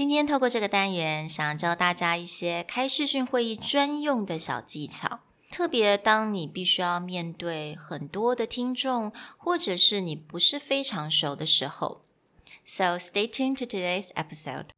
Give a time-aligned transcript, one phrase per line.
[0.00, 5.18] 今天透过这个单元，想教大家一些开视讯会议专用的小技巧。
[5.52, 12.00] 特别当你必须要面对很多的听众，或者是你不是非常熟的时候。
[12.64, 14.68] So stay tuned to today's episode.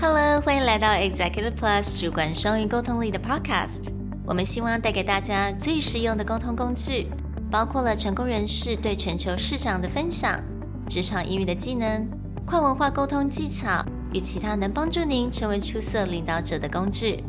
[0.00, 3.88] Hello，欢迎来到 Executive Plus 主管双语沟通力的 Podcast。
[4.26, 7.06] 我们希望带给大家最实用的沟通工具，
[7.52, 10.42] 包括了成功人士对全球市场的分享、
[10.87, 12.09] 职场英语的技能、
[12.45, 17.23] 跨文化沟通技巧与其他能帮助您成为出色领导者的工具。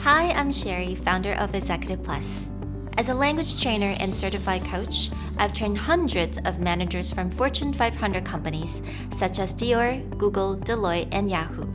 [0.00, 2.50] Hi, I'm Sherry, founder of Executive Plus.
[2.96, 8.24] As a language trainer and certified coach, I've trained hundreds of managers from Fortune 500
[8.24, 8.82] companies
[9.16, 11.66] such as Dior, Google, Deloitte, and Yahoo.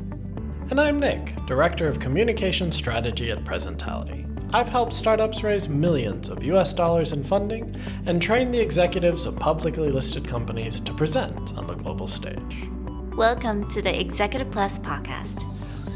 [0.69, 4.22] And I'm Nick, Director of Communication Strategy at Presentality.
[4.54, 7.74] I've helped startups raise millions of US dollars in funding
[8.06, 12.68] and train the executives of publicly listed companies to present on the global stage.
[13.16, 15.42] Welcome to the Executive Plus podcast,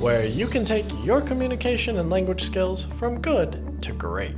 [0.01, 4.34] where you can take your communication and language skills from good to great.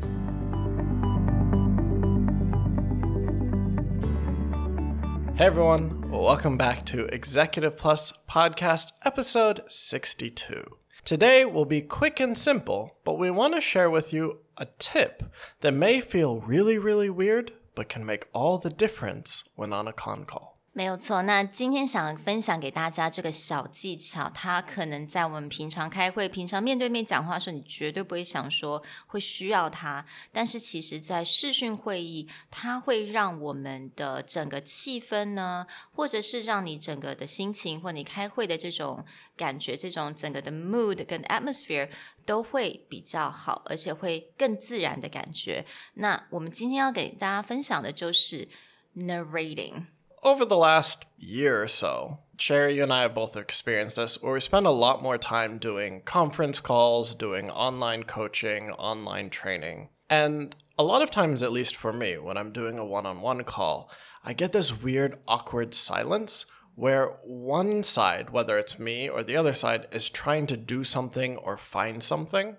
[5.35, 10.80] Hey everyone, welcome back to Executive Plus Podcast, episode 62.
[11.05, 15.23] Today will be quick and simple, but we want to share with you a tip
[15.61, 19.93] that may feel really, really weird, but can make all the difference when on a
[19.93, 20.50] con call.
[20.73, 30.07] 没有错，那今天想分享给大家这个小技巧，它可能在我们平常开会、平常面对面讲话的时候，你绝对不会想说会需要它。
[30.31, 39.05] 但是其实，在视讯会议，它会让我们的整个气氛呢，或者是让你整个的心情，或你开会的这种
[39.37, 41.91] 感觉，这种整个的 mood 跟 atmosphere
[42.25, 45.67] 都会比较好，而且会更自然的感觉。
[45.95, 48.49] 那我们今天要给大家分享的就是
[48.97, 49.87] narrating。
[50.23, 54.41] Over the last year or so, Sherry, you and I have both experienced this, where we
[54.41, 59.91] spend a lot more time doing conference calls, doing online coaching, online training.
[60.09, 63.21] And a lot of times, at least for me, when I'm doing a one on
[63.21, 63.91] one call,
[64.25, 69.53] I get this weird, awkward silence where one side, whether it's me or the other
[69.53, 72.57] side, is trying to do something or find something.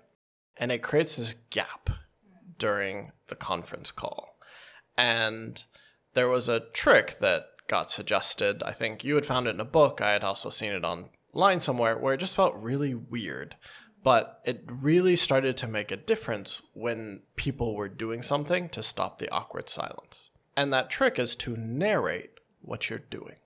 [0.56, 1.90] And it creates this gap
[2.56, 4.36] during the conference call.
[4.96, 5.62] And
[6.14, 8.62] there was a trick that got suggested.
[8.62, 10.02] I think you had found it in a book.
[10.02, 13.56] I had also seen it online somewhere where it just felt really weird.
[14.04, 19.16] But it really started to make a difference when people were doing something to stop
[19.16, 20.28] the awkward silence.
[20.54, 23.36] And that trick is to narrate what you're doing.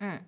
[0.00, 0.24] 嗯，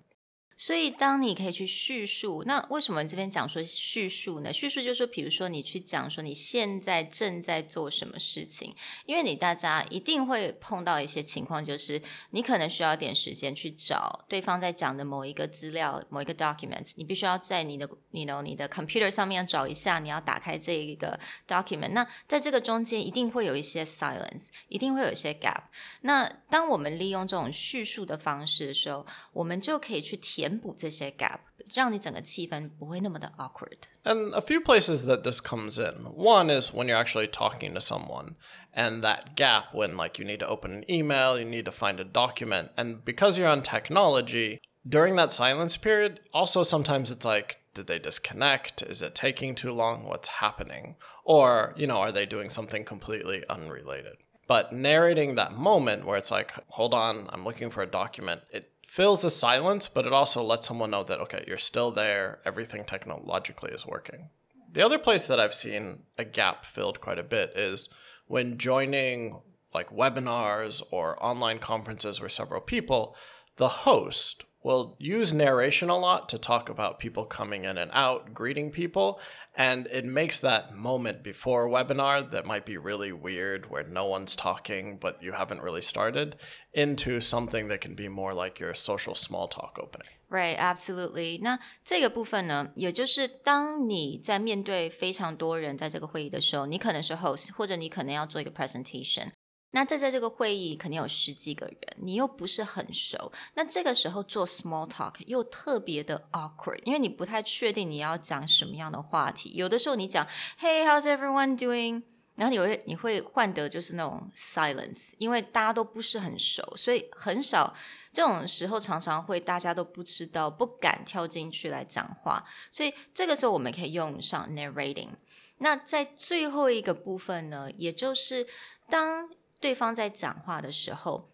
[0.59, 4.51] 所以，当你可以去叙述，那为什么这边讲说叙述呢？
[4.51, 8.75] 叙述就是说，比如说你去讲说你现在正在做什么事情，
[9.05, 12.01] 因为你大家一定会碰到一些情况，就是
[12.31, 21.91] 你可能需要点时间去找对方在讲的某一个资料、某一个 document，你必须要在你的你的你的 computer 上面找一下，你要打开这一个 document。
[21.91, 25.65] 那在这个中间一定会有一些 silence，一定会有一些 gap。
[26.01, 30.46] 那当我们利用这种叙述的方式的时候，我们就可以去填。
[30.46, 31.40] 填补这些 gap，
[31.74, 36.06] 让你整个气氛不会那么的 awkward。And a few places that this comes in.
[36.14, 38.36] One is when you're actually talking to someone,
[38.72, 42.00] and that gap when like you need to open an email, you need to find
[42.00, 47.58] a document, and because you're on technology during that silence period, also sometimes it's like
[47.74, 48.82] did they disconnect?
[48.82, 50.06] Is it taking too long?
[50.06, 50.96] What's happening?
[51.24, 54.16] Or, you know, are they doing something completely unrelated?
[54.46, 58.70] But narrating that moment where it's like, hold on, I'm looking for a document, it
[58.87, 62.83] fills the silence, but it also lets someone know that, okay, you're still there, everything
[62.85, 64.29] technologically is working.
[64.71, 67.89] The other place that I've seen a gap filled quite a bit is
[68.27, 69.41] when joining
[69.73, 73.15] like webinars or online conferences with several people,
[73.57, 78.32] the host will use narration a lot to talk about people coming in and out,
[78.32, 79.18] greeting people.
[79.56, 84.06] And it makes that moment before a webinar that might be really weird, where no
[84.06, 86.36] one's talking, but you haven't really started,
[86.72, 90.06] into something that can be more like your social small talk opening.
[90.30, 91.40] Right, absolutely.
[91.42, 99.32] 那这个部分呢，也就是当你在面对非常多人在这个会议的时候，你可能是 host，或者你可能要做一个 presentation。
[99.71, 109.53] 那在在这个会议肯定有十几个人，你又不是很熟，那这个时候做 small talk 又特别的 awkward，因为你不太确定你要讲什么样的话题。
[109.55, 110.25] 有的时候你讲
[110.59, 112.03] Hey, how's everyone doing？
[112.35, 117.75] 然后你会你会换得就是那种 silence，因为大家都不是很熟，所以很少
[118.13, 122.45] 这种时候常常会大家都不知道，不敢跳进去来讲话。
[122.69, 125.09] 所以这个时候我们可以用上 narrating。
[125.57, 128.45] 那在最后一个部分呢，也就是
[128.87, 129.27] 当
[129.59, 131.29] 对方在讲话的时候，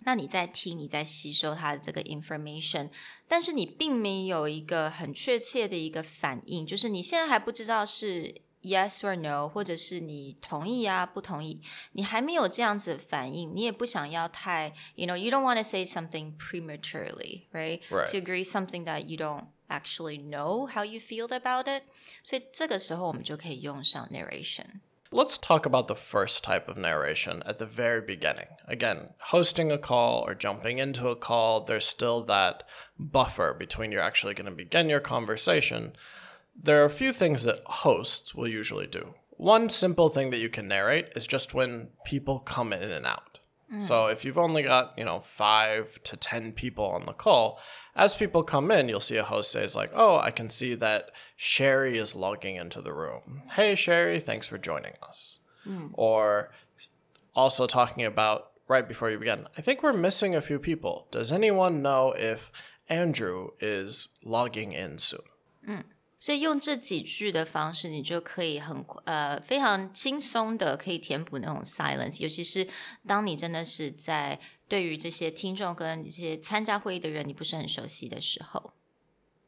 [0.00, 2.90] 那你在听，你在吸收他的这个 information，
[3.26, 11.60] 但是你并没有一个很确切的一个反应，就是你现在还不知道是 yes or no，或者是你同意啊不同意，
[11.92, 20.84] 你还没有这样子反应，你也不想要太，you know，you don't want to say something prematurely，right？To agree something that you don't actually know how
[20.84, 21.84] you feel about it，
[22.22, 24.80] 所以这个时候我们就可以用上 narration。
[25.16, 28.48] Let's talk about the first type of narration at the very beginning.
[28.68, 32.64] Again, hosting a call or jumping into a call, there's still that
[32.98, 35.96] buffer between you're actually going to begin your conversation.
[36.54, 39.14] There are a few things that hosts will usually do.
[39.30, 43.25] One simple thing that you can narrate is just when people come in and out.
[43.72, 43.82] Mm.
[43.82, 47.58] So if you've only got, you know, five to 10 people on the call,
[47.94, 51.10] as people come in, you'll see a host says, like, oh, I can see that
[51.36, 53.42] Sherry is logging into the room.
[53.52, 55.38] Hey, Sherry, thanks for joining us.
[55.66, 55.90] Mm.
[55.94, 56.52] Or
[57.34, 61.08] also talking about right before you begin, I think we're missing a few people.
[61.10, 62.52] Does anyone know if
[62.88, 65.20] Andrew is logging in soon?
[65.68, 65.84] Mm.
[66.18, 72.66] 所以用这几句的方式，你就可以很呃非常轻松的可以填补那种 silence，尤其是
[73.06, 78.72] 当你真的是在对于这些听众跟这些参加会议的人你不是很熟悉的时候。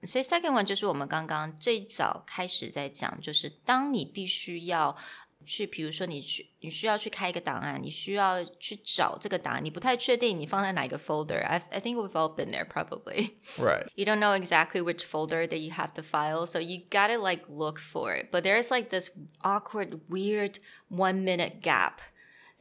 [0.04, 4.96] 所以 second one 就是我们刚刚最早开始在讲，就是当你必须要
[5.45, 13.33] 去，比如说你去，你需要去开一个档案，你需要去找这个档案，你不太确定你放在哪一个 folder。I I think we've all been there probably.
[13.57, 13.87] Right.
[13.95, 17.43] You don't know exactly which folder that you have the file, so you gotta like
[17.49, 18.31] look for it.
[18.31, 19.11] But there's like this
[19.41, 21.99] awkward, weird one minute gap,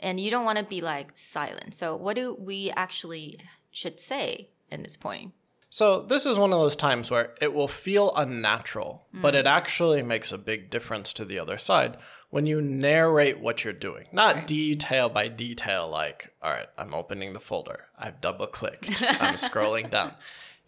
[0.00, 1.74] and you don't want to be like silent.
[1.74, 3.38] So what do we actually
[3.70, 5.32] should say in this point?
[5.69, 9.49] So, this is one of those times where it will feel unnatural, but it mm.
[9.49, 11.97] actually makes a big difference to the other side
[12.29, 14.05] when you narrate what you're doing.
[14.11, 19.35] Not detail by detail, like, all right, I'm opening the folder, I've double clicked, I'm
[19.35, 20.13] scrolling down.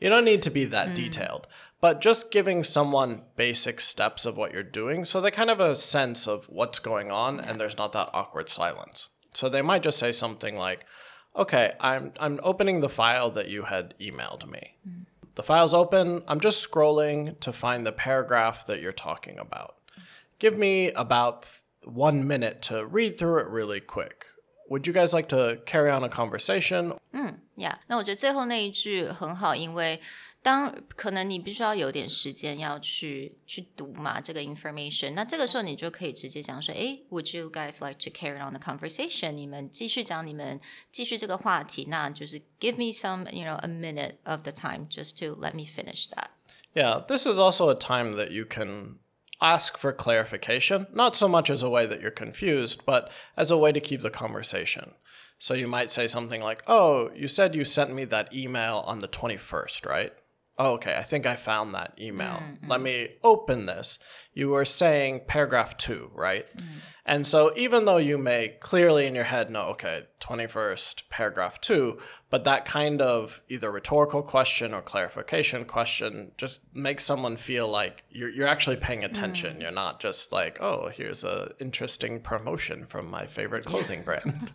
[0.01, 0.95] You don't need to be that mm.
[0.95, 1.47] detailed,
[1.79, 5.71] but just giving someone basic steps of what you're doing so they kind of have
[5.71, 9.07] a sense of what's going on and there's not that awkward silence.
[9.33, 10.85] So, they might just say something like,
[11.34, 14.76] okay, I'm I'm opening the file that you had emailed me.
[15.34, 16.22] The file's open.
[16.28, 19.74] I'm just scrolling to find the paragraph that you're talking about.
[20.38, 21.46] Give me about
[21.84, 24.26] one minute to read through it really quick.
[24.70, 26.94] Would you guys like to carry on a conversation?
[27.56, 30.00] Yeah，那我觉得最后那一句很好，因为
[30.42, 39.32] 当可能你必须要有点时间要去去读嘛这个 information，那这个时候你就可以直接讲说，诶 w o u l d you guys like to carry on the conversation？
[39.32, 40.60] 你们继续讲你们
[40.92, 46.08] 继续这个话题，那就是 give me some you know a minute of the time just to let me finish
[46.08, 46.28] that.
[46.74, 48.98] Yeah, this is also a time that you can
[49.38, 53.56] ask for clarification, not so much as a way that you're confused, but as a
[53.56, 54.94] way to keep the conversation.
[55.38, 58.98] So you might say something like, Oh, you said you sent me that email on
[58.98, 60.12] the 21st, right?
[60.61, 62.43] Oh, okay, I think I found that email.
[62.43, 62.69] Mm-hmm.
[62.69, 63.97] Let me open this.
[64.33, 66.45] You were saying paragraph two, right?
[66.55, 66.79] Mm-hmm.
[67.05, 71.97] And so even though you may clearly in your head know, okay, 21st, paragraph two,
[72.29, 78.03] but that kind of either rhetorical question or clarification question just makes someone feel like
[78.09, 79.57] you're, you're actually paying attention.
[79.57, 79.61] Mm.
[79.61, 84.51] You're not just like, oh, here's a interesting promotion from my favorite clothing brand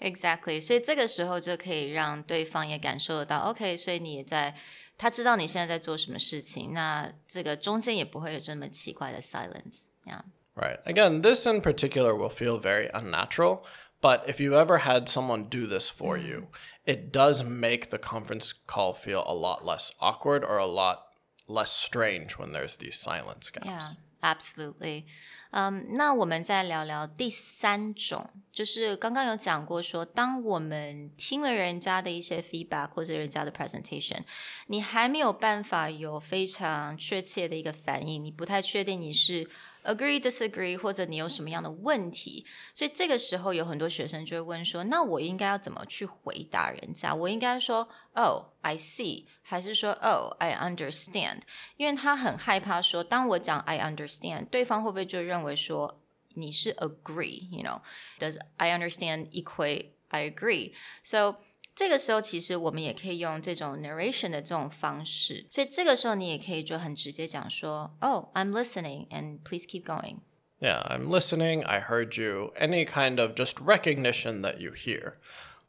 [0.00, 4.56] Exactly， 所以这个时候就可以让对方也感受得到，OK，所以你也在，
[4.98, 10.22] 他知道你现在在做什么事情，那这个中间也不会有这么奇怪的 silence，yeah。
[10.54, 10.82] Right.
[10.84, 13.64] Again, this in particular will feel very unnatural,
[14.00, 16.48] but if you ever had someone do this for you,
[16.84, 21.06] it does make the conference call feel a lot less awkward or a lot
[21.46, 23.66] less strange when there's these silence gaps.
[23.66, 23.92] Yeah,
[24.22, 25.06] absolutely.
[25.51, 34.19] 嗯、那我们再聊聊第三种，就是刚刚有讲过说，当我们听了人家的一些 feedback 或者人家的 presentation，
[34.67, 39.49] 你还没有办法有非常确切的一个反应，你不太确定你是
[39.86, 47.14] agree disagree 或者你有什么样的问题，所以这个时候有很多学生就会问说，那我应该要怎么去回答人家？
[47.14, 51.40] 我应该说 Oh I see，还是说 Oh I understand？
[51.76, 56.00] 因为他很害怕说，当我讲 I understand，对方会不会就认为说
[56.34, 61.36] 你是 agree？You know，Does I understand equate I agree？So
[61.76, 70.20] 这个时候，其实我们也可以用这种 narration 的这种方式，所以这个时候你也可以就很直接讲说，Oh, I'm listening, and please keep going.
[70.60, 71.64] Yeah, I'm listening.
[71.64, 72.52] I heard you.
[72.56, 75.14] Any kind of just recognition that you hear.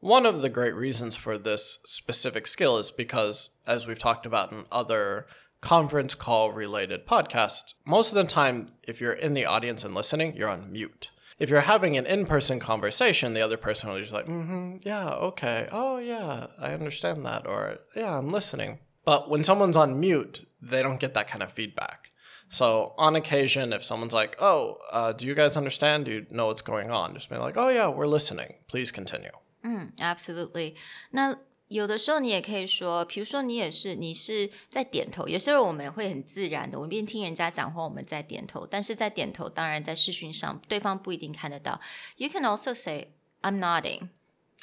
[0.02, 4.52] One of the great reasons for this specific skill is because, as we've talked about
[4.52, 5.26] in other
[5.62, 10.36] conference call related podcasts, most of the time, if you're in the audience and listening,
[10.36, 11.10] you're on mute.
[11.39, 14.47] If you're having an in person conversation, the other person will be just like, mm
[14.47, 18.81] hmm, yeah, okay, oh, yeah, I understand that, or yeah, I'm listening.
[19.05, 22.11] But when someone's on mute, they don't get that kind of feedback.
[22.51, 26.07] So on occasion, if someone's like, "Oh, uh, do you guys understand?
[26.07, 28.55] Do you know what's going on?" Just be like, "Oh yeah, we're listening.
[28.69, 30.75] Please continue." 嗯，absolutely。
[31.11, 31.37] 那
[31.70, 35.28] 有的时候你也可以说，比如说你也是，你是在点头。
[35.28, 38.68] 有些时候我们会很自然的，我们边听人家讲话，我们在点头。
[38.68, 41.82] 但是在点头，当然在视讯上，对方不一定看得到。
[42.18, 44.10] You can also say, "I'm nodding."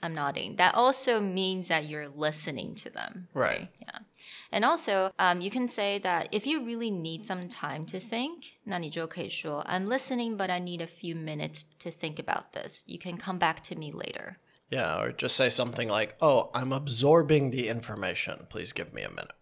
[0.03, 0.57] I'm nodding.
[0.57, 3.27] That also means that you're listening to them.
[3.35, 3.69] Right.
[3.81, 4.01] Yeah.
[4.51, 8.53] And also, um, you can say that if you really need some time to think,
[8.65, 12.83] 那你就可以说 I'm listening, but I need a few minutes to think about this.
[12.87, 14.37] You can come back to me later.
[14.70, 18.48] Yeah, or just say something like, Oh, I'm absorbing the information.
[18.50, 19.34] Please give me a minute.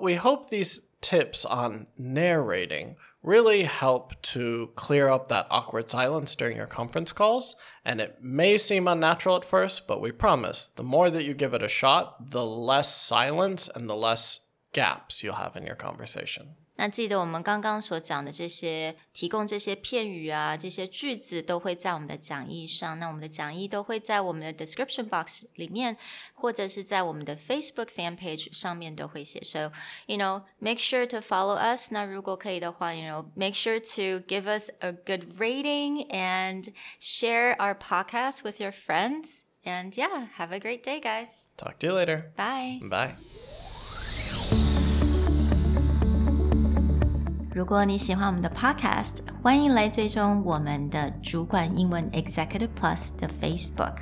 [0.00, 6.56] We hope these tips on narrating really help to clear up that awkward silence during
[6.56, 7.54] your conference calls.
[7.84, 11.54] And it may seem unnatural at first, but we promise the more that you give
[11.54, 14.40] it a shot, the less silence and the less
[14.72, 16.54] gaps you'll have in your conversation.
[16.79, 22.99] 那记得我们刚刚所讲的这些，提供这些片语啊，这些句子都会在我们的讲义上。
[22.99, 25.95] 那我们的讲义都会在我们的 description box 里面，
[26.33, 29.39] 或者是在我们的 Facebook fan page 上面都会写。
[29.41, 29.71] So
[30.05, 31.93] you know, make sure to follow us.
[31.93, 38.59] 那如果可以的话，you know, make sure to give us a good rating and share our podcast with
[38.59, 39.43] your friends.
[39.63, 41.45] And yeah, have a great day, guys.
[41.57, 42.33] Talk to you later.
[42.35, 42.81] Bye.
[42.87, 43.28] Bye.
[47.60, 53.96] 如果你喜欢我们的 Podcast，欢迎来追踪我们的主管英文 Executive Plus 的 Facebook。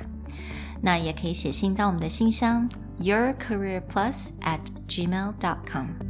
[0.81, 2.69] 那也可以写信到我们的信箱
[3.01, 6.08] yourcareerplus at Gmail dot com。